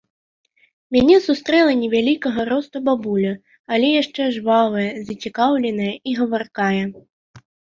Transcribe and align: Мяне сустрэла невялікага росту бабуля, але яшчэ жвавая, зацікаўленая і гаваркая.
Мяне 0.95 1.17
сустрэла 1.25 1.73
невялікага 1.81 2.41
росту 2.51 2.77
бабуля, 2.89 3.33
але 3.77 3.87
яшчэ 4.01 4.21
жвавая, 4.39 4.89
зацікаўленая 5.11 5.93
і 5.95 6.19
гаваркая. 6.23 6.83